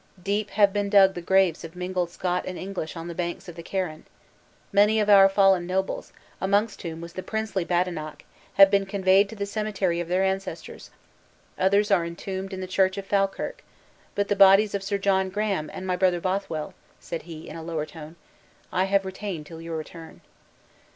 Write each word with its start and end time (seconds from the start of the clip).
Deep 0.23 0.49
have 0.49 0.73
been 0.73 0.89
dug 0.89 1.13
the 1.13 1.21
graves 1.21 1.63
of 1.63 1.75
mingled 1.75 2.09
Scot 2.09 2.43
and 2.47 2.57
English 2.57 2.95
on 2.97 3.07
the 3.07 3.13
banks 3.13 3.47
of 3.47 3.53
the 3.55 3.61
Carron! 3.61 4.03
Many 4.73 4.99
of 4.99 5.11
our 5.11 5.29
fallen 5.29 5.67
nobles, 5.67 6.11
amongst 6.41 6.81
whom 6.81 7.01
was 7.01 7.13
the 7.13 7.21
princely 7.21 7.63
Badenoch, 7.63 8.23
have 8.55 8.71
been 8.71 8.87
conveyed 8.87 9.29
to 9.29 9.35
the 9.35 9.45
cemetery 9.45 9.99
of 9.99 10.07
their 10.07 10.23
ancestors; 10.23 10.89
others 11.55 11.91
are 11.91 12.03
entombed 12.03 12.51
in 12.51 12.61
the 12.61 12.65
church 12.65 12.97
of 12.97 13.05
Falkirk; 13.05 13.63
but 14.15 14.27
the 14.27 14.35
bodies 14.35 14.73
of 14.73 14.81
Sir 14.81 14.97
John 14.97 15.29
Graham 15.29 15.69
and 15.71 15.85
my 15.85 15.95
brother 15.95 16.19
Bothwell," 16.19 16.73
said 16.99 17.21
he, 17.29 17.47
in 17.47 17.55
a 17.55 17.61
lower 17.61 17.85
tone, 17.85 18.15
"I 18.73 18.85
have 18.85 19.05
retained 19.05 19.45
till 19.45 19.61
your 19.61 19.77
return." 19.77 20.21